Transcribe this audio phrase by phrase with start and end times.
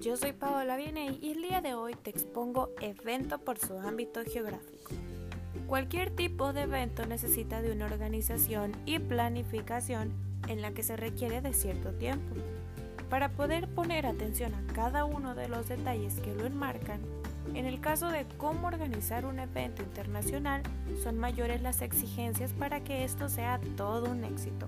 [0.00, 4.22] yo soy Paola Vieney y el día de hoy te expongo evento por su ámbito
[4.24, 4.92] geográfico.
[5.66, 10.10] Cualquier tipo de evento necesita de una organización y planificación
[10.48, 12.34] en la que se requiere de cierto tiempo.
[13.10, 17.02] Para poder poner atención a cada uno de los detalles que lo enmarcan,
[17.52, 20.62] en el caso de cómo organizar un evento internacional,
[21.02, 24.66] son mayores las exigencias para que esto sea todo un éxito.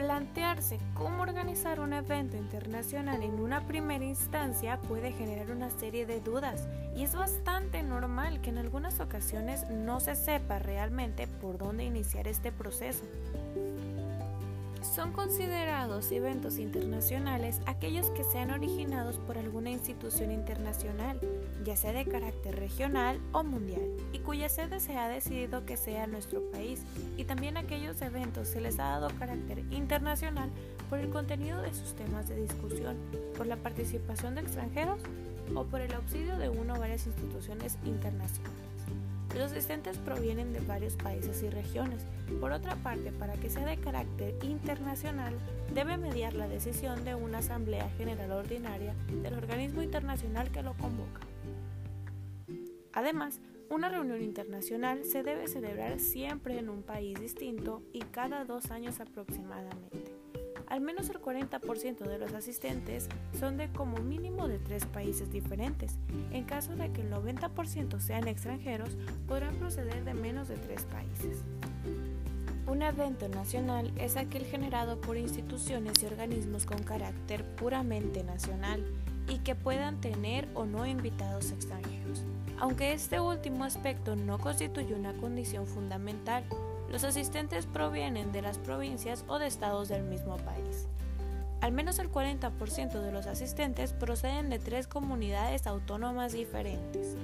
[0.00, 6.20] Plantearse cómo organizar un evento internacional en una primera instancia puede generar una serie de
[6.20, 11.84] dudas y es bastante normal que en algunas ocasiones no se sepa realmente por dónde
[11.84, 13.04] iniciar este proceso.
[14.94, 21.20] Son considerados eventos internacionales aquellos que sean originados por alguna institución internacional,
[21.64, 26.08] ya sea de carácter regional o mundial, y cuya sede se ha decidido que sea
[26.08, 26.82] nuestro país,
[27.16, 30.50] y también aquellos eventos se les ha dado carácter internacional
[30.88, 32.96] por el contenido de sus temas de discusión,
[33.36, 35.00] por la participación de extranjeros
[35.54, 38.69] o por el auxilio de una o varias instituciones internacionales.
[39.34, 42.02] Los asistentes provienen de varios países y regiones.
[42.40, 45.34] Por otra parte, para que sea de carácter internacional,
[45.72, 51.20] debe mediar la decisión de una Asamblea General Ordinaria del organismo internacional que lo convoca.
[52.92, 58.72] Además, una reunión internacional se debe celebrar siempre en un país distinto y cada dos
[58.72, 60.19] años aproximadamente.
[60.70, 65.98] Al menos el 40% de los asistentes son de como mínimo de tres países diferentes.
[66.30, 71.38] En caso de que el 90% sean extranjeros, podrán proceder de menos de tres países.
[72.68, 78.84] Un evento nacional es aquel generado por instituciones y organismos con carácter puramente nacional
[79.28, 82.24] y que puedan tener o no invitados extranjeros.
[82.58, 86.44] Aunque este último aspecto no constituye una condición fundamental,
[86.90, 90.88] los asistentes provienen de las provincias o de estados del mismo país.
[91.60, 97.16] Al menos el 40% de los asistentes proceden de tres comunidades autónomas diferentes.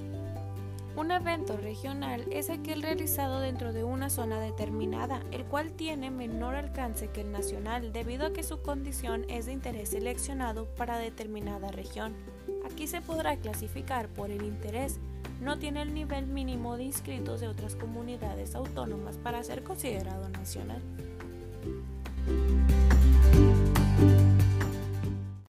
[0.97, 6.55] Un evento regional es aquel realizado dentro de una zona determinada, el cual tiene menor
[6.55, 11.67] alcance que el nacional debido a que su condición es de interés seleccionado para determinada
[11.67, 12.15] región.
[12.65, 14.99] Aquí se podrá clasificar por el interés
[15.39, 20.81] no tiene el nivel mínimo de inscritos de otras comunidades autónomas para ser considerado nacional.